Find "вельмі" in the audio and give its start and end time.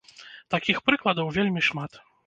1.39-1.61